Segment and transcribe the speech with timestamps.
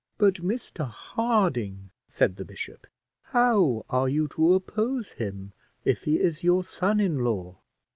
[0.17, 2.87] "But, Mr Harding," said the bishop,
[3.25, 5.51] "how are you to oppose him,
[5.85, 7.59] if he is your son in law?"